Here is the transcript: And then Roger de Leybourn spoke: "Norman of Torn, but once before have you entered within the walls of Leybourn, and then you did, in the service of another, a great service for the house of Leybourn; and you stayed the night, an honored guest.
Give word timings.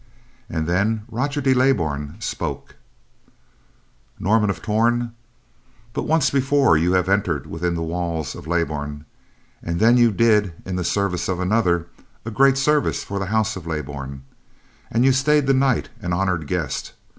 And 0.49 0.65
then 0.65 1.03
Roger 1.11 1.41
de 1.41 1.53
Leybourn 1.53 2.15
spoke: 2.19 2.73
"Norman 4.17 4.49
of 4.49 4.59
Torn, 4.59 5.13
but 5.93 6.07
once 6.07 6.31
before 6.31 6.75
have 6.75 6.83
you 6.83 6.95
entered 6.95 7.45
within 7.45 7.75
the 7.75 7.83
walls 7.83 8.33
of 8.33 8.47
Leybourn, 8.47 9.05
and 9.61 9.79
then 9.79 9.97
you 9.97 10.11
did, 10.11 10.53
in 10.65 10.75
the 10.75 10.83
service 10.83 11.27
of 11.29 11.39
another, 11.39 11.85
a 12.25 12.31
great 12.31 12.57
service 12.57 13.03
for 13.03 13.19
the 13.19 13.27
house 13.27 13.55
of 13.55 13.67
Leybourn; 13.67 14.23
and 14.89 15.05
you 15.05 15.11
stayed 15.11 15.45
the 15.45 15.53
night, 15.53 15.89
an 16.01 16.13
honored 16.13 16.47
guest. 16.47 16.93